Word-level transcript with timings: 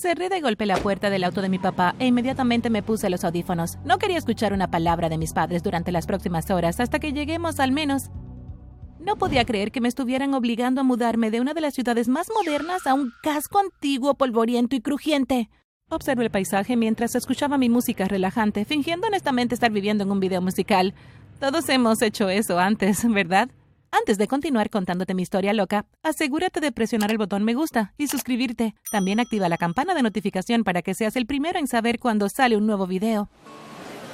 Cerré 0.00 0.28
de 0.28 0.40
golpe 0.40 0.64
la 0.64 0.76
puerta 0.76 1.10
del 1.10 1.24
auto 1.24 1.42
de 1.42 1.48
mi 1.48 1.58
papá 1.58 1.96
e 1.98 2.06
inmediatamente 2.06 2.70
me 2.70 2.84
puse 2.84 3.10
los 3.10 3.24
audífonos. 3.24 3.78
No 3.84 3.98
quería 3.98 4.16
escuchar 4.16 4.52
una 4.52 4.70
palabra 4.70 5.08
de 5.08 5.18
mis 5.18 5.32
padres 5.32 5.64
durante 5.64 5.90
las 5.90 6.06
próximas 6.06 6.48
horas 6.52 6.78
hasta 6.78 7.00
que 7.00 7.12
lleguemos 7.12 7.58
al 7.58 7.72
menos. 7.72 8.04
No 9.00 9.16
podía 9.16 9.44
creer 9.44 9.72
que 9.72 9.80
me 9.80 9.88
estuvieran 9.88 10.34
obligando 10.34 10.82
a 10.82 10.84
mudarme 10.84 11.32
de 11.32 11.40
una 11.40 11.52
de 11.52 11.62
las 11.62 11.74
ciudades 11.74 12.06
más 12.06 12.28
modernas 12.32 12.86
a 12.86 12.94
un 12.94 13.10
casco 13.24 13.58
antiguo, 13.58 14.14
polvoriento 14.14 14.76
y 14.76 14.80
crujiente. 14.80 15.50
Observé 15.88 16.26
el 16.26 16.30
paisaje 16.30 16.76
mientras 16.76 17.16
escuchaba 17.16 17.58
mi 17.58 17.68
música 17.68 18.06
relajante, 18.06 18.64
fingiendo 18.64 19.08
honestamente 19.08 19.56
estar 19.56 19.72
viviendo 19.72 20.04
en 20.04 20.12
un 20.12 20.20
video 20.20 20.40
musical. 20.40 20.94
Todos 21.40 21.68
hemos 21.70 22.02
hecho 22.02 22.28
eso 22.28 22.60
antes, 22.60 23.02
¿verdad? 23.12 23.48
Antes 23.90 24.18
de 24.18 24.28
continuar 24.28 24.68
contándote 24.68 25.14
mi 25.14 25.22
historia 25.22 25.54
loca, 25.54 25.86
asegúrate 26.02 26.60
de 26.60 26.72
presionar 26.72 27.10
el 27.10 27.18
botón 27.18 27.44
me 27.44 27.54
gusta 27.54 27.94
y 27.96 28.08
suscribirte. 28.08 28.74
También 28.90 29.18
activa 29.18 29.48
la 29.48 29.56
campana 29.56 29.94
de 29.94 30.02
notificación 30.02 30.62
para 30.62 30.82
que 30.82 30.94
seas 30.94 31.16
el 31.16 31.26
primero 31.26 31.58
en 31.58 31.66
saber 31.66 31.98
cuando 31.98 32.28
sale 32.28 32.56
un 32.56 32.66
nuevo 32.66 32.86
video. 32.86 33.30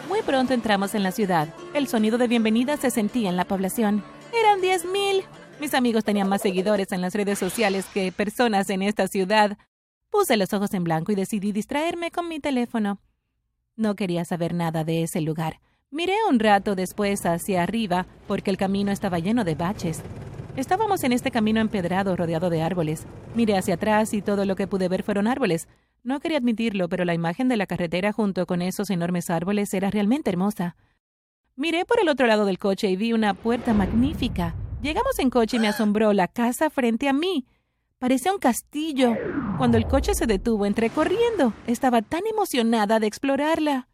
Muy 0.09 0.23
pronto 0.23 0.55
entramos 0.55 0.95
en 0.95 1.03
la 1.03 1.11
ciudad. 1.11 1.53
El 1.75 1.89
sonido 1.89 2.19
de 2.19 2.29
bienvenida 2.29 2.77
se 2.77 2.91
sentía 2.91 3.29
en 3.29 3.37
la 3.37 3.47
población. 3.47 4.05
Eran 4.33 4.61
10.000. 4.61 5.25
Mis 5.61 5.75
amigos 5.75 6.05
tenían 6.05 6.29
más 6.29 6.43
seguidores 6.43 6.93
en 6.93 7.01
las 7.01 7.15
redes 7.15 7.39
sociales 7.39 7.87
que 7.93 8.13
personas 8.13 8.71
en 8.71 8.83
esta 8.83 9.09
ciudad. 9.09 9.59
Puse 10.11 10.37
los 10.37 10.53
ojos 10.53 10.73
en 10.75 10.85
blanco 10.85 11.11
y 11.11 11.17
decidí 11.17 11.51
distraerme 11.51 12.11
con 12.13 12.29
mi 12.29 12.39
teléfono. 12.39 13.01
No 13.77 13.97
quería 13.97 14.25
saber 14.25 14.55
nada 14.55 14.85
de 14.85 15.03
ese 15.03 15.21
lugar. 15.21 15.59
Miré 15.95 16.17
un 16.29 16.41
rato 16.41 16.75
después 16.75 17.25
hacia 17.25 17.63
arriba 17.63 18.09
porque 18.27 18.51
el 18.51 18.57
camino 18.57 18.91
estaba 18.91 19.21
lleno 19.21 19.45
de 19.45 19.55
baches. 19.55 20.03
Estábamos 20.57 21.05
en 21.05 21.13
este 21.13 21.31
camino 21.31 21.61
empedrado 21.61 22.17
rodeado 22.17 22.51
de 22.51 22.63
árboles. 22.63 23.07
Miré 23.37 23.57
hacia 23.57 23.75
atrás 23.75 24.13
y 24.13 24.21
todo 24.21 24.45
lo 24.45 24.57
que 24.57 24.67
pude 24.67 24.89
ver 24.89 25.05
fueron 25.05 25.29
árboles. 25.29 25.69
No 26.03 26.19
quería 26.19 26.39
admitirlo, 26.39 26.89
pero 26.89 27.05
la 27.05 27.15
imagen 27.15 27.49
de 27.49 27.57
la 27.57 27.69
carretera 27.69 28.11
junto 28.11 28.45
con 28.45 28.61
esos 28.61 28.91
enormes 28.91 29.31
árboles 29.31 29.73
era 29.73 29.89
realmente 29.89 30.31
hermosa. 30.31 30.75
Miré 31.55 31.85
por 31.85 32.01
el 32.01 32.09
otro 32.09 32.27
lado 32.27 32.45
del 32.45 32.59
coche 32.59 32.91
y 32.91 32.97
vi 32.97 33.13
una 33.13 33.33
puerta 33.33 33.73
magnífica. 33.73 34.57
Llegamos 34.83 35.21
en 35.21 35.31
coche 35.31 35.59
y 35.59 35.61
me 35.61 35.69
asombró 35.69 36.13
la 36.13 36.27
casa 36.27 36.71
frente 36.71 37.09
a 37.09 37.13
mí. 37.13 37.47
Parecía 38.01 38.33
un 38.33 38.41
castillo. 38.41 39.15
Cuando 39.59 39.77
el 39.77 39.87
coche 39.87 40.17
se 40.17 40.27
detuvo, 40.27 40.67
entré 40.67 40.91
corriendo. 40.91 41.53
Estaba 41.69 42.03
tan 42.03 42.27
emocionada 42.27 42.99
de 42.99 43.07
explorarla. 43.07 43.87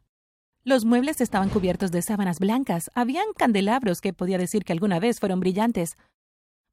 Los 0.62 0.84
muebles 0.84 1.22
estaban 1.22 1.48
cubiertos 1.48 1.90
de 1.90 2.02
sábanas 2.02 2.38
blancas. 2.38 2.90
Habían 2.94 3.32
candelabros 3.34 4.02
que 4.02 4.12
podía 4.12 4.36
decir 4.36 4.64
que 4.64 4.74
alguna 4.74 5.00
vez 5.00 5.18
fueron 5.18 5.40
brillantes. 5.40 5.96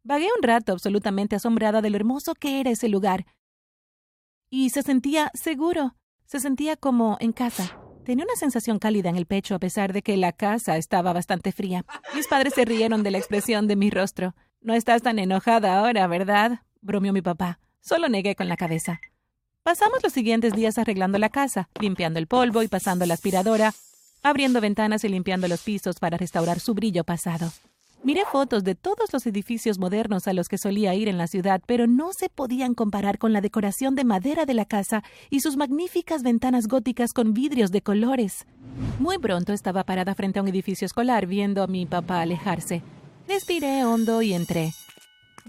Vagué 0.04 0.28
un 0.36 0.44
rato 0.44 0.74
absolutamente 0.74 1.38
asombrada 1.38 1.82
de 1.82 1.90
lo 1.90 1.96
hermoso 1.96 2.34
que 2.34 2.60
era 2.60 2.70
ese 2.70 2.90
lugar. 2.90 3.26
Y 4.50 4.72
se 4.72 4.82
sentía 4.82 5.32
seguro. 5.34 5.96
Se 6.26 6.42
sentía 6.42 6.76
como 6.76 7.16
en 7.22 7.32
casa. 7.32 7.80
Tenía 8.04 8.26
una 8.26 8.36
sensación 8.36 8.78
cálida 8.78 9.10
en 9.10 9.16
el 9.16 9.26
pecho 9.26 9.56
a 9.56 9.60
pesar 9.60 9.94
de 9.94 10.02
que 10.02 10.18
la 10.18 10.34
casa 10.34 10.76
estaba 10.76 11.14
bastante 11.14 11.54
fría. 11.54 11.86
Mis 12.14 12.28
padres 12.28 12.54
se 12.56 12.66
rieron 12.66 13.04
de 13.04 13.12
la 13.12 13.20
expresión 13.20 13.68
de 13.68 13.78
mi 13.78 13.90
rostro. 13.90 14.36
No 14.60 14.74
estás 14.74 15.02
tan 15.02 15.18
enojada 15.18 15.80
ahora, 15.80 16.08
¿verdad? 16.08 16.60
bromeó 16.82 17.14
mi 17.14 17.22
papá. 17.22 17.60
Solo 17.80 18.10
negué 18.10 18.36
con 18.36 18.50
la 18.50 18.58
cabeza. 18.58 19.00
Pasamos 19.68 20.00
los 20.02 20.14
siguientes 20.14 20.54
días 20.54 20.78
arreglando 20.78 21.18
la 21.18 21.28
casa, 21.28 21.68
limpiando 21.82 22.20
el 22.20 22.28
polvo 22.28 22.64
y 22.64 22.70
pasando 22.70 23.06
la 23.06 23.16
aspiradora, 23.16 23.74
abriendo 24.24 24.62
ventanas 24.62 25.04
y 25.04 25.10
limpiando 25.10 25.50
los 25.50 25.60
pisos 25.60 26.00
para 26.00 26.18
restaurar 26.18 26.62
su 26.62 26.74
brillo 26.74 27.04
pasado. 27.04 27.52
Miré 28.02 28.22
fotos 28.32 28.64
de 28.64 28.76
todos 28.76 29.12
los 29.12 29.28
edificios 29.28 29.78
modernos 29.78 30.30
a 30.30 30.32
los 30.32 30.48
que 30.48 30.58
solía 30.58 30.96
ir 30.96 31.10
en 31.10 31.18
la 31.18 31.28
ciudad, 31.28 31.62
pero 31.66 31.86
no 31.86 32.14
se 32.14 32.30
podían 32.30 32.76
comparar 32.76 33.18
con 33.18 33.34
la 33.34 33.42
decoración 33.42 33.94
de 33.96 34.06
madera 34.06 34.46
de 34.46 34.54
la 34.54 34.64
casa 34.64 35.04
y 35.30 35.42
sus 35.42 35.58
magníficas 35.58 36.24
ventanas 36.24 36.70
góticas 36.70 37.12
con 37.12 37.34
vidrios 37.34 37.70
de 37.74 37.82
colores. 37.82 38.46
Muy 39.00 39.18
pronto 39.18 39.52
estaba 39.52 39.84
parada 39.84 40.16
frente 40.16 40.40
a 40.40 40.44
un 40.44 40.48
edificio 40.48 40.86
escolar 40.86 41.26
viendo 41.26 41.62
a 41.62 41.68
mi 41.68 41.86
papá 41.86 42.22
alejarse. 42.22 42.84
Respiré 43.28 43.84
hondo 43.84 44.22
y 44.22 44.32
entré. 44.32 44.72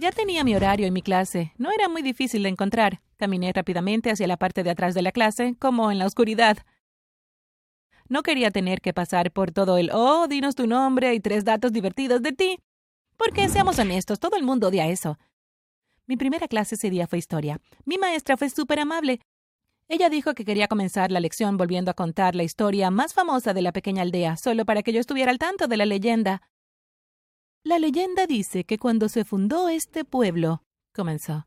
Ya 0.00 0.12
tenía 0.12 0.44
mi 0.44 0.54
horario 0.54 0.86
y 0.86 0.92
mi 0.92 1.02
clase. 1.02 1.52
No 1.58 1.72
era 1.72 1.88
muy 1.88 2.02
difícil 2.02 2.44
de 2.44 2.50
encontrar. 2.50 3.00
Caminé 3.16 3.52
rápidamente 3.52 4.12
hacia 4.12 4.28
la 4.28 4.36
parte 4.36 4.62
de 4.62 4.70
atrás 4.70 4.94
de 4.94 5.02
la 5.02 5.10
clase, 5.10 5.56
como 5.58 5.90
en 5.90 5.98
la 5.98 6.06
oscuridad. 6.06 6.58
No 8.08 8.22
quería 8.22 8.52
tener 8.52 8.80
que 8.80 8.94
pasar 8.94 9.32
por 9.32 9.50
todo 9.50 9.76
el 9.76 9.90
oh, 9.92 10.28
dinos 10.28 10.54
tu 10.54 10.68
nombre 10.68 11.14
y 11.14 11.20
tres 11.20 11.44
datos 11.44 11.72
divertidos 11.72 12.22
de 12.22 12.30
ti. 12.30 12.60
Porque, 13.16 13.48
seamos 13.48 13.80
honestos, 13.80 14.20
todo 14.20 14.36
el 14.36 14.44
mundo 14.44 14.68
odia 14.68 14.86
eso. 14.86 15.18
Mi 16.06 16.16
primera 16.16 16.46
clase 16.46 16.76
ese 16.76 16.90
día 16.90 17.08
fue 17.08 17.18
historia. 17.18 17.60
Mi 17.84 17.98
maestra 17.98 18.36
fue 18.36 18.50
súper 18.50 18.78
amable. 18.78 19.20
Ella 19.88 20.08
dijo 20.10 20.34
que 20.34 20.44
quería 20.44 20.68
comenzar 20.68 21.10
la 21.10 21.18
lección 21.18 21.56
volviendo 21.56 21.90
a 21.90 21.94
contar 21.94 22.36
la 22.36 22.44
historia 22.44 22.92
más 22.92 23.14
famosa 23.14 23.52
de 23.52 23.62
la 23.62 23.72
pequeña 23.72 24.02
aldea, 24.02 24.36
solo 24.36 24.64
para 24.64 24.84
que 24.84 24.92
yo 24.92 25.00
estuviera 25.00 25.32
al 25.32 25.38
tanto 25.38 25.66
de 25.66 25.76
la 25.76 25.86
leyenda. 25.86 26.42
La 27.64 27.78
leyenda 27.78 28.26
dice 28.26 28.64
que 28.64 28.78
cuando 28.78 29.08
se 29.08 29.24
fundó 29.24 29.68
este 29.68 30.04
pueblo, 30.04 30.62
comenzó, 30.94 31.46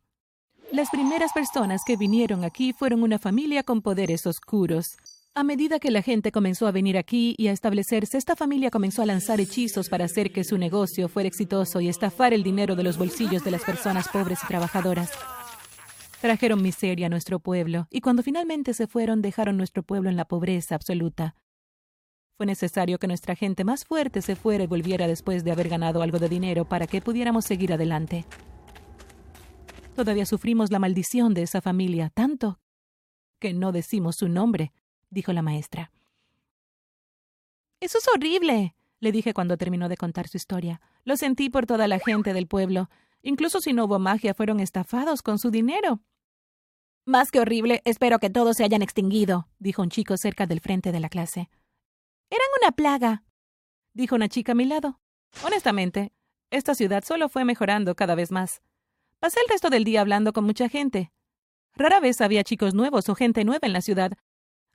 las 0.72 0.90
primeras 0.90 1.32
personas 1.34 1.82
que 1.86 1.98
vinieron 1.98 2.44
aquí 2.44 2.74
fueron 2.74 3.04
una 3.04 3.18
familia 3.18 3.64
con 3.64 3.82
poderes 3.82 4.26
oscuros. 4.28 4.98
A 5.34 5.44
medida 5.44 5.80
que 5.80 5.92
la 5.92 6.02
gente 6.02 6.32
comenzó 6.32 6.68
a 6.68 6.72
venir 6.72 6.98
aquí 6.98 7.36
y 7.38 7.48
a 7.48 7.54
establecerse, 7.54 8.18
esta 8.18 8.36
familia 8.36 8.70
comenzó 8.70 9.02
a 9.02 9.06
lanzar 9.06 9.40
hechizos 9.40 9.90
para 9.90 10.06
hacer 10.06 10.32
que 10.32 10.44
su 10.44 10.58
negocio 10.58 11.08
fuera 11.08 11.28
exitoso 11.28 11.80
y 11.82 11.88
estafar 11.88 12.34
el 12.34 12.44
dinero 12.44 12.76
de 12.76 12.84
los 12.84 12.98
bolsillos 12.98 13.44
de 13.44 13.52
las 13.52 13.64
personas 13.64 14.08
pobres 14.10 14.40
y 14.44 14.48
trabajadoras. 14.48 15.12
Trajeron 16.20 16.62
miseria 16.62 17.08
a 17.08 17.10
nuestro 17.10 17.40
pueblo 17.40 17.88
y 17.90 18.02
cuando 18.02 18.22
finalmente 18.22 18.74
se 18.74 18.88
fueron 18.88 19.22
dejaron 19.22 19.58
nuestro 19.58 19.84
pueblo 19.84 20.10
en 20.10 20.18
la 20.18 20.26
pobreza 20.26 20.76
absoluta. 20.76 21.36
Fue 22.38 22.46
necesario 22.46 22.98
que 22.98 23.08
nuestra 23.08 23.36
gente 23.36 23.64
más 23.64 23.86
fuerte 23.86 24.22
se 24.22 24.36
fuera 24.36 24.64
y 24.64 24.68
volviera 24.68 25.08
después 25.08 25.44
de 25.44 25.52
haber 25.52 25.70
ganado 25.70 26.02
algo 26.02 26.20
de 26.20 26.30
dinero 26.30 26.66
para 26.66 26.88
que 26.88 27.02
pudiéramos 27.02 27.46
seguir 27.46 27.74
adelante. 27.74 28.26
Todavía 29.96 30.26
sufrimos 30.26 30.72
la 30.72 30.80
maldición 30.80 31.34
de 31.34 31.44
esa 31.44 31.62
familia, 31.62 32.10
tanto 32.10 32.60
que 33.40 33.54
no 33.54 33.72
decimos 33.72 34.16
su 34.16 34.30
nombre, 34.30 34.72
dijo 35.10 35.34
la 35.34 35.42
maestra. 35.42 35.92
Eso 37.80 37.98
es 37.98 38.08
horrible, 38.08 38.76
le 39.00 39.12
dije 39.12 39.34
cuando 39.34 39.58
terminó 39.58 39.90
de 39.90 39.98
contar 39.98 40.28
su 40.28 40.38
historia. 40.38 40.80
Lo 41.04 41.18
sentí 41.18 41.50
por 41.50 41.66
toda 41.66 41.88
la 41.88 42.00
gente 42.00 42.34
del 42.34 42.48
pueblo. 42.48 42.90
Incluso 43.24 43.60
si 43.60 43.74
no 43.74 43.86
hubo 43.86 43.98
magia, 44.00 44.36
fueron 44.36 44.60
estafados 44.60 45.24
con 45.24 45.40
su 45.40 45.50
dinero. 45.50 46.02
Más 47.06 47.32
que 47.32 47.40
horrible, 47.40 47.82
espero 47.84 48.20
que 48.20 48.30
todos 48.30 48.58
se 48.58 48.64
hayan 48.64 48.84
extinguido, 48.84 49.48
dijo 49.58 49.82
un 49.82 49.90
chico 49.90 50.16
cerca 50.18 50.46
del 50.46 50.60
frente 50.60 50.92
de 50.92 51.00
la 51.00 51.10
clase. 51.10 51.50
Eran 52.32 52.48
una 52.62 52.72
plaga, 52.72 53.24
dijo 53.94 54.16
una 54.16 54.30
chica 54.30 54.54
a 54.54 54.56
mi 54.56 54.64
lado. 54.64 55.02
Honestamente, 55.44 56.14
esta 56.50 56.76
ciudad 56.76 57.04
solo 57.04 57.28
fue 57.28 57.44
mejorando 57.44 57.94
cada 57.94 58.16
vez 58.16 58.32
más. 58.32 58.62
Pasé 59.20 59.42
el 59.42 59.50
resto 59.50 59.70
del 59.70 59.84
día 59.84 60.00
hablando 60.00 60.32
con 60.32 60.46
mucha 60.46 60.70
gente. 60.70 61.12
Rara 61.76 62.00
vez 62.00 62.22
había 62.22 62.46
chicos 62.46 62.74
nuevos 62.74 63.10
o 63.10 63.16
gente 63.16 63.44
nueva 63.44 63.68
en 63.68 63.74
la 63.74 63.82
ciudad, 63.82 64.14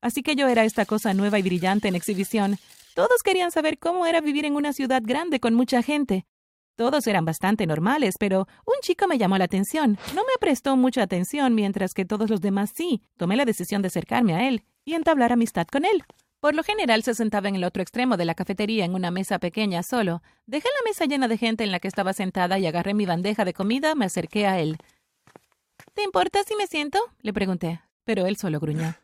así 0.02 0.22
que 0.22 0.36
yo 0.36 0.48
era 0.48 0.64
esta 0.64 0.84
cosa 0.84 1.14
nueva 1.14 1.38
y 1.38 1.42
brillante 1.42 1.88
en 1.88 1.94
exhibición. 1.94 2.58
Todos 2.94 3.22
querían 3.22 3.50
saber 3.50 3.78
cómo 3.78 4.04
era 4.04 4.20
vivir 4.20 4.44
en 4.44 4.54
una 4.54 4.74
ciudad 4.74 5.00
grande 5.02 5.40
con 5.40 5.54
mucha 5.54 5.82
gente. 5.82 6.26
Todos 6.76 7.06
eran 7.06 7.24
bastante 7.24 7.66
normales, 7.66 8.16
pero 8.20 8.46
un 8.66 8.74
chico 8.82 9.08
me 9.08 9.16
llamó 9.16 9.38
la 9.38 9.44
atención. 9.44 9.98
No 10.14 10.24
me 10.24 10.38
prestó 10.38 10.76
mucha 10.76 11.02
atención, 11.02 11.54
mientras 11.54 11.94
que 11.94 12.04
todos 12.04 12.28
los 12.28 12.42
demás 12.42 12.70
sí. 12.74 13.00
Tomé 13.16 13.36
la 13.36 13.46
decisión 13.46 13.80
de 13.80 13.88
acercarme 13.88 14.34
a 14.34 14.46
él 14.46 14.62
y 14.84 14.92
entablar 14.92 15.32
amistad 15.32 15.66
con 15.66 15.86
él. 15.86 16.04
Por 16.46 16.54
lo 16.54 16.62
general 16.62 17.02
se 17.02 17.12
sentaba 17.12 17.48
en 17.48 17.56
el 17.56 17.64
otro 17.64 17.82
extremo 17.82 18.16
de 18.16 18.24
la 18.24 18.36
cafetería 18.36 18.84
en 18.84 18.94
una 18.94 19.10
mesa 19.10 19.40
pequeña 19.40 19.82
solo. 19.82 20.22
Dejé 20.46 20.68
la 20.68 20.88
mesa 20.88 21.04
llena 21.04 21.26
de 21.26 21.38
gente 21.38 21.64
en 21.64 21.72
la 21.72 21.80
que 21.80 21.88
estaba 21.88 22.12
sentada 22.12 22.56
y 22.60 22.66
agarré 22.66 22.94
mi 22.94 23.04
bandeja 23.04 23.44
de 23.44 23.52
comida, 23.52 23.96
me 23.96 24.04
acerqué 24.04 24.46
a 24.46 24.60
él. 24.60 24.78
¿Te 25.94 26.04
importa 26.04 26.44
si 26.44 26.54
me 26.54 26.68
siento? 26.68 27.00
le 27.20 27.32
pregunté, 27.32 27.80
pero 28.04 28.26
él 28.26 28.36
solo 28.36 28.60
gruñó. 28.60 28.94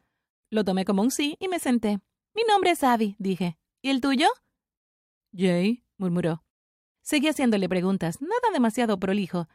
Lo 0.51 0.63
tomé 0.63 0.85
como 0.85 1.03
un 1.03 1.11
sí 1.11 1.37
y 1.41 1.49
me 1.49 1.59
senté. 1.59 1.99
Mi 2.33 2.45
nombre 2.49 2.71
es 2.71 2.85
Abby, 2.85 3.17
dije. 3.19 3.59
¿Y 3.81 3.91
el 3.91 4.01
tuyo? 4.01 4.29
Jay, 5.37 5.83
murmuró. 5.97 6.45
Seguí 7.01 7.27
haciéndole 7.27 7.69
preguntas, 7.69 8.23
nada 8.23 8.53
demasiado 8.53 9.01
prolijo. 9.01 9.49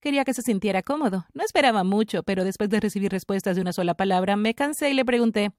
Quería 0.00 0.24
que 0.24 0.34
se 0.34 0.42
sintiera 0.42 0.84
cómodo. 0.84 1.26
No 1.34 1.42
esperaba 1.42 1.82
mucho, 1.82 2.22
pero 2.22 2.44
después 2.44 2.70
de 2.70 2.78
recibir 2.78 3.10
respuestas 3.10 3.56
de 3.56 3.62
una 3.62 3.72
sola 3.72 3.94
palabra, 3.94 4.36
me 4.36 4.54
cansé 4.54 4.90
y 4.90 4.94
le 4.94 5.04
pregunté 5.04 5.50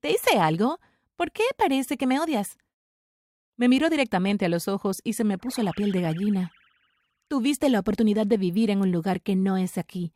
¿Te 0.00 0.12
hice 0.12 0.38
algo? 0.38 0.78
¿Por 1.16 1.32
qué 1.32 1.42
parece 1.56 1.96
que 1.96 2.06
me 2.06 2.20
odias? 2.20 2.56
Me 3.56 3.68
miró 3.68 3.90
directamente 3.90 4.46
a 4.46 4.48
los 4.48 4.68
ojos 4.68 5.00
y 5.02 5.14
se 5.14 5.24
me 5.24 5.38
puso 5.38 5.62
la 5.64 5.72
piel 5.72 5.90
de 5.90 6.02
gallina. 6.02 6.52
Tuviste 7.26 7.68
la 7.68 7.80
oportunidad 7.80 8.26
de 8.26 8.36
vivir 8.36 8.70
en 8.70 8.80
un 8.80 8.92
lugar 8.92 9.20
que 9.20 9.34
no 9.34 9.56
es 9.56 9.76
aquí. 9.76 10.12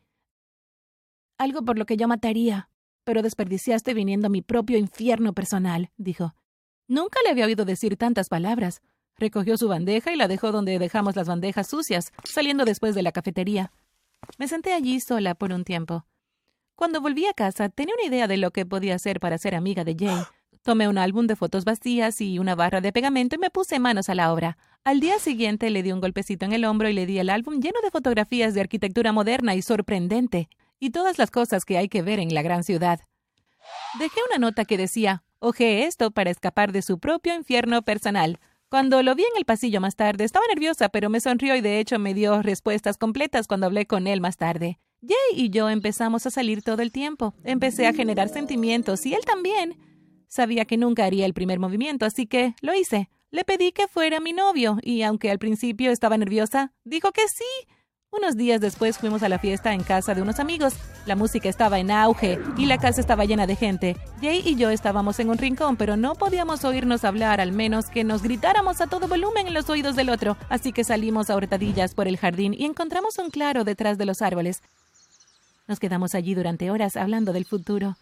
Algo 1.37 1.63
por 1.65 1.77
lo 1.77 1.85
que 1.85 1.97
yo 1.97 2.07
mataría, 2.07 2.69
pero 3.03 3.23
desperdiciaste 3.23 3.95
viniendo 3.95 4.29
a 4.29 4.31
mi 4.31 4.43
propio 4.43 4.79
infierno 4.79 5.33
personal, 5.33 5.91
dijo. 5.97 6.35
Nunca 6.87 7.19
le 7.25 7.31
había 7.31 7.47
oído 7.47 7.65
decir 7.65 7.97
tantas 7.97 8.29
palabras. 8.29 8.83
Recogió 9.17 9.57
su 9.59 9.67
bandeja 9.67 10.13
y 10.13 10.17
la 10.17 10.29
dejó 10.29 10.53
donde 10.53 10.79
dejamos 10.79 11.17
las 11.17 11.27
bandejas 11.27 11.67
sucias, 11.67 12.13
saliendo 12.25 12.65
después 12.65 12.95
de 12.95 13.03
la 13.03 13.11
cafetería. 13.11 13.73
Me 14.39 14.47
senté 14.47 14.73
allí 14.73 15.01
sola 15.01 15.35
por 15.35 15.53
un 15.53 15.65
tiempo. 15.65 16.07
Cuando 16.83 17.01
volví 17.01 17.27
a 17.27 17.33
casa, 17.33 17.69
tenía 17.69 17.95
una 17.95 18.09
idea 18.09 18.27
de 18.27 18.37
lo 18.37 18.51
que 18.51 18.67
podía 18.67 18.97
hacer 18.97 19.21
para 19.21 19.39
ser 19.39 19.55
amiga 19.55 19.85
de 19.85 19.95
Jay. 19.97 20.21
Tomé 20.63 20.89
un 20.89 20.99
álbum 20.99 21.29
de 21.29 21.37
fotos 21.37 21.65
vacías 21.65 22.21
y 22.21 22.41
una 22.41 22.57
barra 22.57 22.81
de 22.81 22.93
pegamento 22.93 23.37
y 23.37 23.39
me 23.39 23.51
puse 23.51 23.79
manos 23.79 24.09
a 24.09 24.17
la 24.17 24.33
obra. 24.33 24.59
Al 24.83 24.99
día 24.99 25.21
siguiente 25.21 25.71
le 25.71 25.85
di 25.85 25.93
un 25.93 26.01
golpecito 26.01 26.45
en 26.45 26.53
el 26.53 26.65
hombro 26.65 26.89
y 26.89 26.93
le 26.93 27.07
di 27.07 27.21
el 27.21 27.31
álbum 27.31 27.61
lleno 27.61 27.81
de 27.85 27.93
fotografías 27.93 28.53
de 28.55 28.63
arquitectura 28.63 29.13
moderna 29.13 29.55
y 29.55 29.63
sorprendente, 29.63 30.49
y 30.81 30.91
todas 30.91 31.19
las 31.19 31.31
cosas 31.31 31.65
que 31.65 31.79
hay 31.79 31.89
que 31.89 32.03
ver 32.03 32.19
en 32.19 32.35
la 32.35 32.43
gran 32.43 32.65
ciudad. 32.65 32.99
Dejé 34.01 34.19
una 34.31 34.45
nota 34.45 34.65
que 34.65 34.77
decía, 34.77 35.23
oje 35.39 35.85
esto 35.85 36.11
para 36.11 36.31
escapar 36.31 36.73
de 36.73 36.83
su 36.83 36.99
propio 36.99 37.33
infierno 37.33 37.83
personal. 37.83 38.41
Cuando 38.69 39.05
lo 39.05 39.15
vi 39.15 39.23
en 39.23 39.39
el 39.39 39.45
pasillo 39.45 39.81
más 39.81 39.95
tarde, 39.95 40.25
estaba 40.25 40.47
nerviosa, 40.49 40.89
pero 40.89 41.11
me 41.11 41.21
sonrió 41.21 41.55
y 41.55 41.61
de 41.61 41.79
hecho 41.79 42.01
me 42.01 42.13
dio 42.13 42.43
respuestas 42.43 42.99
completas 42.99 43.47
cuando 43.47 43.67
hablé 43.67 43.87
con 43.87 44.09
él 44.09 44.21
más 44.21 44.37
tarde. 44.37 44.81
Jay 45.03 45.45
y 45.45 45.51
yo 45.51 45.69
empezamos 45.69 46.27
a 46.27 46.31
salir 46.31 46.63
todo 46.63 46.81
el 46.81 46.93
tiempo. 46.93 47.35
Empecé 47.43 47.89
a 47.89 47.93
generar 47.93 48.29
sentimientos 48.29 49.05
y 49.05 49.15
él 49.15 49.25
también. 49.27 49.77
Sabía 50.29 50.65
que 50.65 50.77
nunca 50.77 51.05
haría 51.05 51.27
el 51.27 51.35
primer 51.35 51.59
movimiento, 51.59 52.07
así 52.07 52.27
que 52.27 52.55
lo 52.61 52.73
hice. 52.73 53.11
Le 53.31 53.45
pedí 53.45 53.73
que 53.73 53.89
fuera 53.89 54.21
mi 54.21 54.33
novio 54.33 54.79
y 54.81 55.03
aunque 55.03 55.31
al 55.31 55.41
principio 55.41 55.91
estaba 55.91 56.17
nerviosa, 56.17 56.73
dijo 56.85 57.11
que 57.11 57.23
sí. 57.29 57.69
Unos 58.13 58.37
días 58.37 58.61
después 58.61 58.99
fuimos 58.99 59.23
a 59.23 59.29
la 59.29 59.39
fiesta 59.39 59.73
en 59.73 59.83
casa 59.83 60.15
de 60.15 60.23
unos 60.23 60.39
amigos. 60.39 60.75
La 61.07 61.17
música 61.17 61.49
estaba 61.49 61.81
en 61.81 61.91
auge 61.91 62.39
y 62.57 62.67
la 62.67 62.79
casa 62.79 63.01
estaba 63.01 63.25
llena 63.25 63.47
de 63.47 63.57
gente. 63.57 63.97
Jay 64.21 64.43
y 64.45 64.55
yo 64.55 64.71
estábamos 64.71 65.19
en 65.19 65.31
un 65.31 65.39
rincón, 65.39 65.77
pero 65.77 65.97
no 65.97 66.15
podíamos 66.15 66.63
oírnos 66.65 67.05
hablar, 67.05 67.41
al 67.41 67.53
menos 67.53 67.87
que 67.87 68.05
nos 68.05 68.23
gritáramos 68.23 68.81
a 68.81 68.87
todo 68.87 69.09
volumen 69.09 69.49
en 69.49 69.55
los 69.55 69.69
oídos 69.69 69.97
del 69.97 70.11
otro. 70.11 70.37
Así 70.49 70.73
que 70.73 70.85
salimos 70.85 71.29
a 71.29 71.37
hurtadillas 71.37 71.95
por 71.95 72.07
el 72.07 72.19
jardín 72.19 72.55
y 72.55 72.67
encontramos 72.67 73.19
un 73.19 73.31
claro 73.31 73.65
detrás 73.65 73.99
de 73.99 74.05
los 74.05 74.23
árboles. 74.23 74.63
Nos 75.67 75.79
quedamos 75.79 76.15
allí 76.15 76.35
durante 76.35 76.71
horas 76.71 76.97
hablando 76.97 77.33
del 77.33 77.45
futuro. 77.45 77.97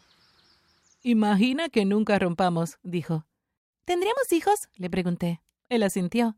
Imagina 1.03 1.69
que 1.69 1.85
nunca 1.85 2.19
rompamos, 2.19 2.79
dijo. 2.83 3.27
¿Tendríamos 3.85 4.33
hijos? 4.33 4.69
le 4.77 4.91
pregunté. 4.91 5.41
Él 5.69 5.83
asintió. 5.83 6.37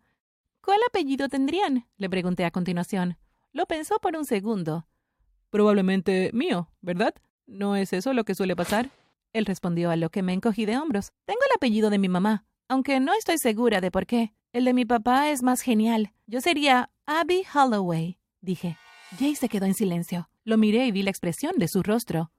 ¿Cuál 0.62 0.78
apellido 0.88 1.28
tendrían? 1.28 1.86
le 1.96 2.08
pregunté 2.08 2.44
a 2.44 2.50
continuación. 2.50 3.18
Lo 3.52 3.66
pensó 3.66 3.98
por 4.00 4.16
un 4.16 4.24
segundo. 4.24 4.86
Probablemente 5.50 6.30
mío, 6.32 6.70
¿verdad? 6.80 7.14
¿No 7.46 7.76
es 7.76 7.92
eso 7.92 8.12
lo 8.12 8.24
que 8.24 8.34
suele 8.34 8.56
pasar? 8.56 8.90
Él 9.32 9.46
respondió 9.46 9.90
a 9.90 9.96
lo 9.96 10.10
que 10.10 10.22
me 10.22 10.32
encogí 10.32 10.64
de 10.64 10.78
hombros. 10.78 11.12
Tengo 11.24 11.40
el 11.48 11.56
apellido 11.56 11.90
de 11.90 11.98
mi 11.98 12.08
mamá, 12.08 12.44
aunque 12.68 13.00
no 13.00 13.12
estoy 13.14 13.38
segura 13.38 13.80
de 13.80 13.90
por 13.90 14.06
qué. 14.06 14.32
El 14.52 14.64
de 14.64 14.74
mi 14.74 14.84
papá 14.84 15.30
es 15.30 15.42
más 15.42 15.60
genial. 15.60 16.12
Yo 16.26 16.40
sería 16.40 16.90
Abby 17.06 17.42
Holloway, 17.52 18.18
dije. 18.40 18.76
Jay 19.18 19.34
se 19.34 19.48
quedó 19.48 19.66
en 19.66 19.74
silencio. 19.74 20.28
Lo 20.44 20.58
miré 20.58 20.86
y 20.86 20.92
vi 20.92 21.02
la 21.02 21.10
expresión 21.10 21.52
de 21.56 21.68
su 21.68 21.82
rostro. 21.82 22.32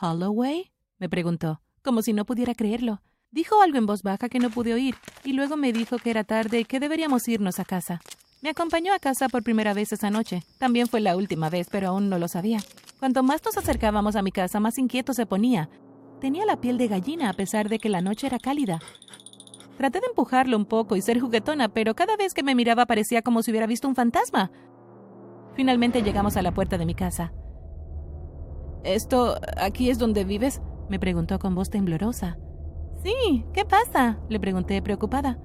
¿Holloway? 0.00 0.72
me 0.98 1.10
preguntó, 1.10 1.60
como 1.82 2.00
si 2.00 2.14
no 2.14 2.24
pudiera 2.24 2.54
creerlo. 2.54 3.02
Dijo 3.30 3.60
algo 3.60 3.76
en 3.76 3.86
voz 3.86 4.02
baja 4.02 4.30
que 4.30 4.38
no 4.38 4.48
pude 4.48 4.72
oír, 4.72 4.96
y 5.24 5.34
luego 5.34 5.56
me 5.56 5.72
dijo 5.72 5.98
que 5.98 6.10
era 6.10 6.24
tarde 6.24 6.60
y 6.60 6.64
que 6.64 6.80
deberíamos 6.80 7.28
irnos 7.28 7.60
a 7.60 7.64
casa. 7.64 8.00
Me 8.40 8.48
acompañó 8.48 8.94
a 8.94 8.98
casa 8.98 9.28
por 9.28 9.42
primera 9.42 9.74
vez 9.74 9.92
esa 9.92 10.10
noche. 10.10 10.42
También 10.58 10.86
fue 10.86 11.00
la 11.00 11.16
última 11.16 11.50
vez, 11.50 11.68
pero 11.70 11.88
aún 11.88 12.08
no 12.08 12.18
lo 12.18 12.28
sabía. 12.28 12.60
Cuanto 12.98 13.22
más 13.22 13.44
nos 13.44 13.58
acercábamos 13.58 14.16
a 14.16 14.22
mi 14.22 14.32
casa, 14.32 14.58
más 14.58 14.78
inquieto 14.78 15.12
se 15.12 15.26
ponía. 15.26 15.68
Tenía 16.20 16.46
la 16.46 16.60
piel 16.60 16.78
de 16.78 16.88
gallina 16.88 17.28
a 17.28 17.34
pesar 17.34 17.68
de 17.68 17.78
que 17.78 17.90
la 17.90 18.00
noche 18.00 18.26
era 18.26 18.38
cálida. 18.38 18.80
Traté 19.76 20.00
de 20.00 20.06
empujarlo 20.06 20.56
un 20.56 20.64
poco 20.64 20.96
y 20.96 21.02
ser 21.02 21.20
juguetona, 21.20 21.68
pero 21.68 21.94
cada 21.94 22.16
vez 22.16 22.32
que 22.32 22.42
me 22.42 22.54
miraba 22.54 22.86
parecía 22.86 23.20
como 23.20 23.42
si 23.42 23.50
hubiera 23.50 23.66
visto 23.66 23.86
un 23.86 23.94
fantasma. 23.94 24.50
Finalmente 25.54 26.02
llegamos 26.02 26.38
a 26.38 26.42
la 26.42 26.52
puerta 26.52 26.78
de 26.78 26.86
mi 26.86 26.94
casa. 26.94 27.32
¿Esto 28.84 29.36
aquí 29.56 29.90
es 29.90 29.98
donde 29.98 30.24
vives? 30.24 30.60
me 30.88 30.98
preguntó 30.98 31.38
con 31.38 31.54
voz 31.54 31.70
temblorosa. 31.70 32.38
Sí, 33.02 33.44
¿qué 33.52 33.64
pasa? 33.64 34.18
le 34.28 34.40
pregunté 34.40 34.82
preocupada. 34.82 35.38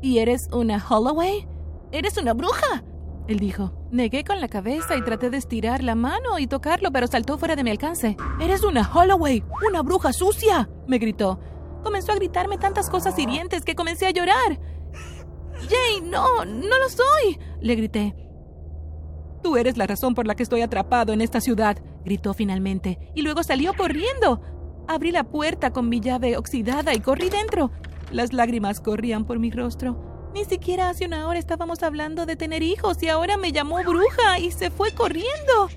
¿Y 0.00 0.18
eres 0.18 0.48
una 0.52 0.82
Holloway? 0.84 1.46
¿Eres 1.92 2.16
una 2.16 2.32
bruja? 2.32 2.82
Él 3.28 3.38
dijo. 3.38 3.72
Negué 3.90 4.24
con 4.24 4.40
la 4.40 4.48
cabeza 4.48 4.96
y 4.96 5.02
traté 5.02 5.30
de 5.30 5.36
estirar 5.36 5.82
la 5.82 5.94
mano 5.94 6.38
y 6.38 6.46
tocarlo, 6.46 6.90
pero 6.90 7.06
saltó 7.06 7.38
fuera 7.38 7.56
de 7.56 7.64
mi 7.64 7.70
alcance. 7.70 8.16
¡Eres 8.40 8.62
una 8.64 8.88
Holloway! 8.88 9.44
¡Una 9.68 9.82
bruja 9.82 10.12
sucia! 10.12 10.68
me 10.86 10.98
gritó. 10.98 11.38
Comenzó 11.82 12.12
a 12.12 12.16
gritarme 12.16 12.58
tantas 12.58 12.88
cosas 12.88 13.18
hirientes 13.18 13.64
que 13.64 13.74
comencé 13.74 14.06
a 14.06 14.10
llorar. 14.10 14.60
Jay, 15.68 16.00
no, 16.02 16.44
no 16.44 16.78
lo 16.78 16.88
soy, 16.88 17.38
le 17.60 17.74
grité. 17.74 18.14
Tú 19.42 19.56
eres 19.56 19.76
la 19.76 19.86
razón 19.86 20.14
por 20.14 20.26
la 20.26 20.34
que 20.34 20.42
estoy 20.42 20.62
atrapado 20.62 21.12
en 21.12 21.20
esta 21.20 21.40
ciudad, 21.40 21.78
gritó 22.04 22.34
finalmente, 22.34 22.98
y 23.14 23.22
luego 23.22 23.42
salió 23.42 23.74
corriendo. 23.74 24.40
Abrí 24.88 25.12
la 25.12 25.24
puerta 25.24 25.70
con 25.72 25.88
mi 25.88 26.00
llave 26.00 26.36
oxidada 26.36 26.94
y 26.94 27.00
corrí 27.00 27.30
dentro. 27.30 27.70
Las 28.10 28.32
lágrimas 28.32 28.80
corrían 28.80 29.24
por 29.24 29.38
mi 29.38 29.50
rostro. 29.50 30.30
Ni 30.34 30.44
siquiera 30.44 30.88
hace 30.88 31.06
una 31.06 31.26
hora 31.26 31.38
estábamos 31.38 31.82
hablando 31.82 32.26
de 32.26 32.36
tener 32.36 32.62
hijos 32.62 33.02
y 33.02 33.08
ahora 33.08 33.36
me 33.36 33.52
llamó 33.52 33.82
bruja 33.82 34.38
y 34.38 34.50
se 34.52 34.70
fue 34.70 34.92
corriendo. 34.92 35.68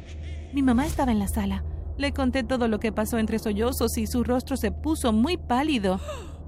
Mi 0.54 0.62
mamá 0.62 0.86
estaba 0.86 1.12
en 1.12 1.20
la 1.20 1.28
sala. 1.28 1.64
Le 1.98 2.12
conté 2.12 2.44
todo 2.44 2.68
lo 2.68 2.80
que 2.80 2.92
pasó 2.92 3.18
entre 3.18 3.40
sollozos 3.40 3.98
y 3.98 4.08
su 4.08 4.24
rostro 4.24 4.58
se 4.58 4.72
puso 4.72 5.14
muy 5.14 5.38
pálido. 5.38 6.00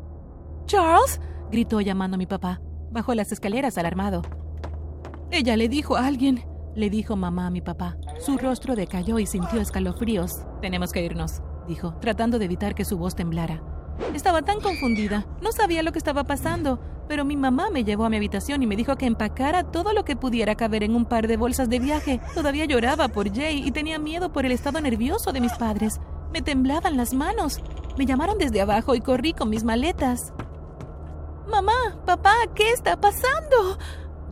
Charles, 0.66 1.19
gritó 1.51 1.81
llamando 1.81 2.16
a 2.16 2.18
mi 2.18 2.25
papá. 2.25 2.62
Bajó 2.92 3.13
las 3.13 3.31
escaleras 3.31 3.77
alarmado. 3.77 4.22
Ella 5.31 5.57
le 5.57 5.68
dijo 5.68 5.98
a 5.98 6.06
alguien 6.06 6.45
le 6.75 6.89
dijo 6.89 7.16
mamá 7.16 7.48
a 7.48 7.51
mi 7.51 7.62
papá. 7.62 7.98
Su 8.19 8.38
rostro 8.38 8.75
decayó 8.75 9.19
y 9.19 9.25
sintió 9.25 9.62
escalofríos. 9.62 10.31
Tenemos 10.62 10.92
que 10.92 11.04
irnos, 11.04 11.42
dijo, 11.68 11.95
tratando 12.01 12.38
de 12.38 12.45
evitar 12.45 12.75
que 12.75 12.86
su 12.86 12.98
voz 12.98 13.16
temblara. 13.16 13.63
Estaba 14.13 14.42
tan 14.42 14.60
confundida, 14.60 15.25
no 15.42 15.51
sabía 15.51 15.83
lo 15.83 15.92
que 15.92 16.00
estaba 16.00 16.25
pasando, 16.25 16.80
pero 17.07 17.24
mi 17.24 17.38
mamá 17.38 17.69
me 17.69 17.83
llevó 17.83 18.06
a 18.06 18.10
mi 18.10 18.18
habitación 18.18 18.62
y 18.62 18.68
me 18.68 18.75
dijo 18.75 18.95
que 18.98 19.06
empacara 19.06 19.63
todo 19.63 19.94
lo 19.94 20.04
que 20.04 20.16
pudiera 20.16 20.56
caber 20.56 20.83
en 20.83 20.95
un 20.95 21.06
par 21.06 21.27
de 21.27 21.38
bolsas 21.38 21.69
de 21.69 21.80
viaje. 21.80 22.19
Todavía 22.33 22.66
lloraba 22.66 23.07
por 23.07 23.33
Jay 23.33 23.66
y 23.66 23.72
tenía 23.72 24.00
miedo 24.00 24.31
por 24.31 24.45
el 24.45 24.51
estado 24.51 24.81
nervioso 24.81 25.31
de 25.31 25.42
mis 25.42 25.54
padres. 25.54 26.00
Me 26.33 26.42
temblaban 26.42 26.98
las 26.98 27.13
manos. 27.13 27.62
Me 27.98 28.06
llamaron 28.06 28.38
desde 28.38 28.60
abajo 28.60 28.95
y 28.95 29.01
corrí 29.01 29.33
con 29.33 29.50
mis 29.50 29.63
maletas. 29.63 30.33
Mamá, 31.50 32.01
papá, 32.06 32.33
¿qué 32.54 32.72
está 32.72 33.00
pasando? 33.00 33.77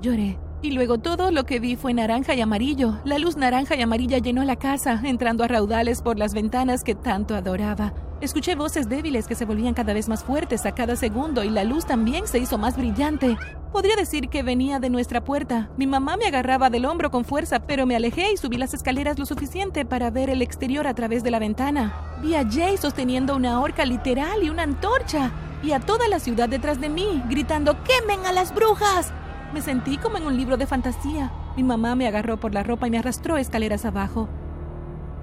Lloré. 0.02 0.43
Y 0.64 0.72
luego 0.72 0.98
todo 0.98 1.30
lo 1.30 1.44
que 1.46 1.60
vi 1.60 1.76
fue 1.76 1.94
naranja 1.94 2.36
y 2.36 2.40
amarillo. 2.40 2.98
La 3.04 3.18
luz 3.20 3.36
naranja 3.36 3.76
y 3.76 3.82
amarilla 3.82 4.20
llenó 4.20 4.46
la 4.46 4.56
casa, 4.56 5.02
entrando 5.04 5.44
a 5.44 5.50
raudales 5.50 6.02
por 6.02 6.18
las 6.18 6.34
ventanas 6.34 6.86
que 6.86 6.96
tanto 6.96 7.36
adoraba. 7.36 7.94
Escuché 8.22 8.56
voces 8.56 8.88
débiles 8.88 9.28
que 9.28 9.36
se 9.36 9.44
volvían 9.44 9.74
cada 9.74 9.94
vez 9.94 10.08
más 10.08 10.24
fuertes 10.24 10.66
a 10.66 10.72
cada 10.72 10.96
segundo 10.96 11.44
y 11.44 11.50
la 11.50 11.66
luz 11.66 11.86
también 11.86 12.28
se 12.28 12.40
hizo 12.40 12.58
más 12.58 12.78
brillante. 12.78 13.36
Podría 13.74 13.98
decir 13.98 14.30
que 14.30 14.42
venía 14.42 14.80
de 14.80 14.90
nuestra 14.90 15.22
puerta. 15.22 15.70
Mi 15.76 15.86
mamá 15.86 16.16
me 16.16 16.28
agarraba 16.28 16.70
del 16.70 16.86
hombro 16.86 17.12
con 17.12 17.26
fuerza, 17.26 17.60
pero 17.68 17.86
me 17.86 17.98
alejé 17.98 18.32
y 18.32 18.38
subí 18.38 18.56
las 18.56 18.74
escaleras 18.74 19.20
lo 19.20 19.26
suficiente 19.26 19.84
para 19.84 20.12
ver 20.12 20.30
el 20.30 20.42
exterior 20.42 20.88
a 20.88 20.94
través 20.94 21.24
de 21.24 21.32
la 21.32 21.40
ventana. 21.40 21.94
Vi 22.22 22.36
a 22.36 22.50
Jay 22.50 22.78
sosteniendo 22.78 23.36
una 23.36 23.60
horca 23.60 23.84
literal 23.86 24.42
y 24.42 24.50
una 24.50 24.64
antorcha, 24.64 25.30
y 25.62 25.74
a 25.74 25.82
toda 25.82 26.08
la 26.08 26.20
ciudad 26.20 26.48
detrás 26.48 26.80
de 26.80 26.88
mí, 26.88 27.22
gritando 27.28 27.76
¡Quemen 27.84 28.26
a 28.26 28.32
las 28.32 28.56
brujas! 28.56 29.12
Me 29.54 29.62
sentí 29.62 29.98
como 29.98 30.18
en 30.18 30.26
un 30.26 30.36
libro 30.36 30.58
de 30.58 30.66
fantasía. 30.66 31.32
Mi 31.56 31.62
mamá 31.62 31.94
me 31.94 32.08
agarró 32.08 32.40
por 32.40 32.56
la 32.56 32.64
ropa 32.64 32.88
y 32.88 32.90
me 32.90 32.98
arrastró 32.98 33.38
escaleras 33.38 33.86
abajo. 33.86 34.28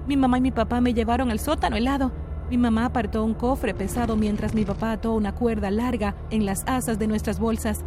Mi 0.07 0.15
mamá 0.15 0.37
y 0.37 0.41
mi 0.41 0.51
papá 0.51 0.79
me 0.79 0.93
llevaron 0.93 1.31
al 1.31 1.39
sótano 1.39 1.75
helado. 1.75 2.13
Mi 2.49 2.57
mamá 2.57 2.85
apartó 2.85 3.25
un 3.25 3.33
cofre 3.33 3.73
pesado 3.73 4.15
mientras 4.15 4.53
mi 4.53 4.63
papá 4.63 4.93
ató 4.93 5.11
una 5.15 5.35
cuerda 5.35 5.69
larga 5.69 6.15
en 6.29 6.45
las 6.45 6.63
asas 6.65 6.97
de 6.97 7.07
nuestras 7.07 7.41
bolsas. 7.41 7.83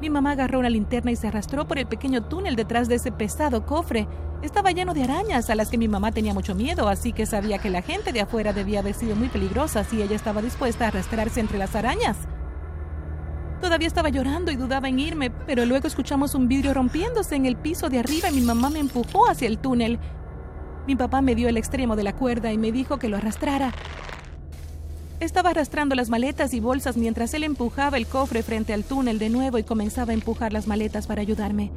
Mi 0.00 0.10
mamá 0.10 0.30
agarró 0.30 0.60
una 0.60 0.70
linterna 0.70 1.10
y 1.10 1.16
se 1.16 1.26
arrastró 1.26 1.66
por 1.66 1.78
el 1.78 1.86
pequeño 1.86 2.22
túnel 2.22 2.54
detrás 2.54 2.88
de 2.88 2.94
ese 2.94 3.10
pesado 3.10 3.66
cofre. 3.66 4.06
Estaba 4.42 4.70
lleno 4.70 4.94
de 4.94 5.02
arañas 5.02 5.50
a 5.50 5.56
las 5.56 5.70
que 5.70 5.78
mi 5.78 5.88
mamá 5.88 6.12
tenía 6.12 6.32
mucho 6.32 6.54
miedo, 6.54 6.88
así 6.88 7.12
que 7.12 7.26
sabía 7.26 7.58
que 7.58 7.68
la 7.68 7.82
gente 7.82 8.12
de 8.12 8.20
afuera 8.20 8.52
debía 8.52 8.78
haber 8.78 8.94
sido 8.94 9.16
muy 9.16 9.28
peligrosa 9.28 9.82
si 9.82 10.00
ella 10.00 10.14
estaba 10.14 10.40
dispuesta 10.40 10.84
a 10.84 10.88
arrastrarse 10.88 11.40
entre 11.40 11.58
las 11.58 11.74
arañas. 11.74 12.16
Todavía 13.70 13.86
estaba 13.86 14.08
llorando 14.08 14.50
y 14.50 14.56
dudaba 14.56 14.88
en 14.88 14.98
irme, 14.98 15.30
pero 15.30 15.64
luego 15.64 15.86
escuchamos 15.86 16.34
un 16.34 16.48
vidrio 16.48 16.74
rompiéndose 16.74 17.36
en 17.36 17.46
el 17.46 17.54
piso 17.54 17.88
de 17.88 18.00
arriba 18.00 18.28
y 18.28 18.34
mi 18.34 18.40
mamá 18.40 18.68
me 18.68 18.80
empujó 18.80 19.30
hacia 19.30 19.46
el 19.46 19.58
túnel. 19.58 20.00
Mi 20.88 20.96
papá 20.96 21.22
me 21.22 21.36
dio 21.36 21.48
el 21.48 21.56
extremo 21.56 21.94
de 21.94 22.02
la 22.02 22.16
cuerda 22.16 22.52
y 22.52 22.58
me 22.58 22.72
dijo 22.72 22.98
que 22.98 23.08
lo 23.08 23.16
arrastrara. 23.16 23.72
Estaba 25.20 25.50
arrastrando 25.50 25.94
las 25.94 26.10
maletas 26.10 26.52
y 26.52 26.58
bolsas 26.58 26.96
mientras 26.96 27.32
él 27.32 27.44
empujaba 27.44 27.96
el 27.96 28.08
cofre 28.08 28.42
frente 28.42 28.72
al 28.72 28.82
túnel 28.82 29.20
de 29.20 29.30
nuevo 29.30 29.56
y 29.56 29.62
comenzaba 29.62 30.10
a 30.10 30.14
empujar 30.14 30.52
las 30.52 30.66
maletas 30.66 31.06
para 31.06 31.22
ayudarme. 31.22 31.70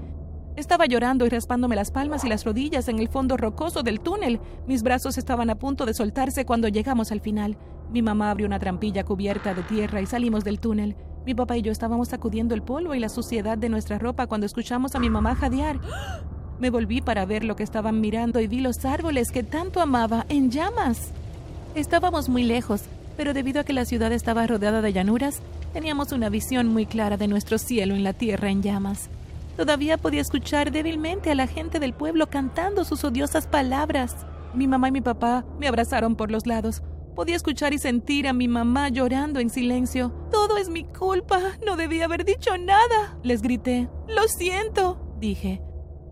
Estaba 0.55 0.87
llorando 0.87 1.27
y 1.27 1.29
raspándome 1.29 1.75
las 1.75 1.91
palmas 1.91 2.23
y 2.25 2.27
las 2.27 2.43
rodillas 2.43 2.87
en 2.87 2.97
el 2.97 3.07
fondo 3.07 3.37
rocoso 3.37 3.83
del 3.83 3.99
túnel. 3.99 4.39
Mis 4.65 4.81
brazos 4.81 5.19
estaban 5.19 5.51
a 5.51 5.59
punto 5.59 5.85
de 5.85 5.93
soltarse 5.93 6.43
cuando 6.43 6.69
llegamos 6.69 7.11
al 7.11 7.21
final. 7.21 7.55
Mi 7.91 8.01
mamá 8.01 8.31
abrió 8.31 8.47
una 8.47 8.57
trampilla 8.57 9.03
cubierta 9.03 9.53
de 9.53 9.61
tierra 9.61 10.01
y 10.01 10.07
salimos 10.07 10.43
del 10.43 10.59
túnel. 10.59 10.95
Mi 11.25 11.33
papá 11.33 11.55
y 11.55 11.61
yo 11.61 11.71
estábamos 11.71 12.09
sacudiendo 12.09 12.53
el 12.53 12.61
polvo 12.61 12.93
y 12.93 12.99
la 12.99 13.07
suciedad 13.07 13.57
de 13.57 13.69
nuestra 13.69 13.97
ropa 13.97 14.27
cuando 14.27 14.45
escuchamos 14.45 14.93
a 14.93 14.99
mi 14.99 15.09
mamá 15.09 15.35
jadear. 15.35 15.79
Me 16.59 16.69
volví 16.69 17.01
para 17.01 17.25
ver 17.25 17.45
lo 17.45 17.55
que 17.55 17.63
estaban 17.63 18.01
mirando 18.01 18.41
y 18.41 18.47
vi 18.47 18.59
los 18.59 18.83
árboles 18.83 19.31
que 19.31 19.43
tanto 19.43 19.79
amaba 19.79 20.25
en 20.27 20.51
llamas. 20.51 21.11
Estábamos 21.75 22.27
muy 22.27 22.43
lejos, 22.43 22.83
pero 23.15 23.33
debido 23.33 23.61
a 23.61 23.63
que 23.63 23.71
la 23.71 23.85
ciudad 23.85 24.11
estaba 24.11 24.45
rodeada 24.47 24.81
de 24.81 24.91
llanuras, 24.91 25.41
teníamos 25.71 26.11
una 26.11 26.27
visión 26.27 26.67
muy 26.67 26.85
clara 26.85 27.15
de 27.15 27.29
nuestro 27.29 27.57
cielo 27.57 27.95
en 27.95 28.03
la 28.03 28.13
tierra 28.13 28.49
en 28.49 28.61
llamas. 28.61 29.09
Todavía 29.55 29.97
podía 29.97 30.21
escuchar 30.21 30.71
débilmente 30.71 31.31
a 31.31 31.35
la 31.35 31.47
gente 31.47 31.79
del 31.79 31.93
pueblo 31.93 32.27
cantando 32.27 32.83
sus 32.83 33.03
odiosas 33.05 33.47
palabras. 33.47 34.15
Mi 34.53 34.67
mamá 34.67 34.89
y 34.89 34.91
mi 34.91 35.01
papá 35.01 35.45
me 35.57 35.67
abrazaron 35.67 36.15
por 36.15 36.31
los 36.31 36.45
lados. 36.47 36.81
Podía 37.15 37.35
escuchar 37.35 37.73
y 37.73 37.77
sentir 37.77 38.27
a 38.27 38.33
mi 38.33 38.47
mamá 38.47 38.89
llorando 38.89 39.39
en 39.39 39.51
silencio. 39.51 40.09
Todo 40.31 40.57
es 40.57 40.69
mi 40.69 40.83
culpa. 40.83 41.39
No 41.63 41.75
debía 41.75 42.05
haber 42.05 42.25
dicho 42.25 42.57
nada. 42.57 43.19
Les 43.21 43.43
grité. 43.43 43.87
Lo 44.07 44.27
siento, 44.27 45.15
dije. 45.19 45.61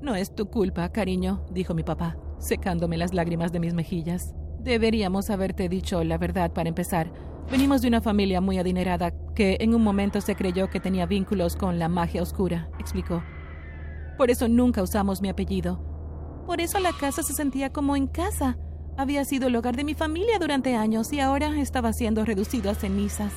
No 0.02 0.16
es 0.16 0.36
tu 0.36 0.50
culpa, 0.50 0.92
cariño, 0.92 1.44
dijo 1.52 1.74
mi 1.74 1.84
papá, 1.84 2.18
secándome 2.40 2.98
las 2.98 3.14
lágrimas 3.14 3.52
de 3.52 3.60
mis 3.60 3.74
mejillas. 3.74 4.34
Deberíamos 4.60 5.30
haberte 5.32 5.70
dicho 5.70 6.04
la 6.04 6.20
verdad 6.20 6.54
para 6.54 6.70
empezar. 6.70 7.12
Venimos 7.50 7.82
de 7.82 7.88
una 7.88 8.02
familia 8.02 8.40
muy 8.40 8.60
adinerada 8.60 9.12
que 9.36 9.58
en 9.60 9.74
un 9.74 9.84
momento 9.84 10.22
se 10.22 10.36
creyó 10.36 10.70
que 10.70 10.80
tenía 10.80 11.08
vínculos 11.08 11.56
con 11.56 11.80
la 11.80 11.90
magia 11.90 12.22
oscura, 12.22 12.70
explicó. 12.80 13.24
Por 14.18 14.30
eso 14.30 14.48
nunca 14.48 14.84
usamos 14.84 15.22
mi 15.22 15.30
apellido. 15.30 15.84
Por 16.46 16.62
eso 16.62 16.80
la 16.80 16.94
casa 16.94 17.24
se 17.24 17.34
sentía 17.34 17.72
como 17.72 17.96
en 17.96 18.08
casa. 18.08 18.58
Había 18.98 19.26
sido 19.26 19.48
el 19.48 19.56
hogar 19.56 19.76
de 19.76 19.84
mi 19.84 19.94
familia 19.94 20.38
durante 20.40 20.76
años 20.76 21.12
y 21.14 21.20
ahora 21.20 21.60
estaba 21.60 21.94
siendo 21.94 22.26
reducido 22.26 22.70
a 22.70 22.76
cenizas. 22.76 23.32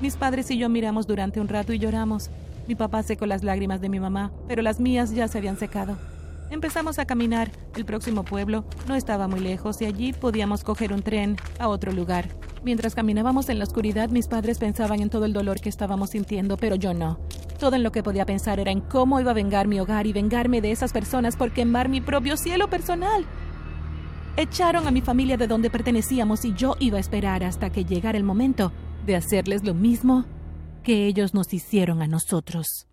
Mis 0.00 0.16
padres 0.16 0.50
y 0.50 0.58
yo 0.58 0.68
miramos 0.68 1.06
durante 1.06 1.40
un 1.40 1.48
rato 1.48 1.72
y 1.72 1.78
lloramos. 1.78 2.30
Mi 2.68 2.74
papá 2.74 3.02
secó 3.02 3.26
las 3.26 3.42
lágrimas 3.42 3.80
de 3.80 3.88
mi 3.88 4.00
mamá, 4.00 4.30
pero 4.48 4.62
las 4.62 4.80
mías 4.80 5.12
ya 5.12 5.28
se 5.28 5.38
habían 5.38 5.58
secado. 5.58 5.98
Empezamos 6.50 6.98
a 6.98 7.04
caminar. 7.04 7.50
El 7.76 7.84
próximo 7.84 8.24
pueblo 8.24 8.64
no 8.88 8.96
estaba 8.96 9.28
muy 9.28 9.40
lejos 9.40 9.80
y 9.82 9.86
allí 9.86 10.12
podíamos 10.12 10.64
coger 10.64 10.92
un 10.92 11.02
tren 11.02 11.36
a 11.58 11.68
otro 11.68 11.92
lugar. 11.92 12.28
Mientras 12.64 12.94
caminábamos 12.94 13.48
en 13.48 13.58
la 13.58 13.64
oscuridad, 13.64 14.10
mis 14.10 14.26
padres 14.26 14.58
pensaban 14.58 15.00
en 15.00 15.10
todo 15.10 15.24
el 15.24 15.32
dolor 15.32 15.60
que 15.60 15.68
estábamos 15.68 16.10
sintiendo, 16.10 16.56
pero 16.56 16.76
yo 16.76 16.92
no. 16.92 17.18
Todo 17.58 17.76
en 17.76 17.82
lo 17.82 17.92
que 17.92 18.02
podía 18.02 18.26
pensar 18.26 18.58
era 18.58 18.70
en 18.70 18.80
cómo 18.80 19.20
iba 19.20 19.30
a 19.30 19.34
vengar 19.34 19.68
mi 19.68 19.80
hogar 19.80 20.06
y 20.06 20.12
vengarme 20.12 20.60
de 20.60 20.72
esas 20.72 20.92
personas 20.92 21.36
por 21.36 21.52
quemar 21.52 21.88
mi 21.88 22.00
propio 22.00 22.36
cielo 22.36 22.68
personal. 22.68 23.26
Echaron 24.36 24.86
a 24.86 24.90
mi 24.90 25.00
familia 25.00 25.36
de 25.36 25.46
donde 25.46 25.70
pertenecíamos 25.70 26.44
y 26.44 26.54
yo 26.54 26.76
iba 26.78 26.98
a 26.98 27.00
esperar 27.00 27.44
hasta 27.44 27.70
que 27.70 27.84
llegara 27.84 28.16
el 28.16 28.24
momento 28.24 28.72
de 29.04 29.16
hacerles 29.16 29.64
lo 29.64 29.74
mismo 29.74 30.24
que 30.82 31.06
ellos 31.06 31.34
nos 31.34 31.52
hicieron 31.52 32.00
a 32.00 32.06
nosotros. 32.06 32.89